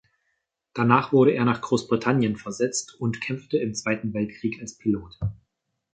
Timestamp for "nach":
1.45-1.61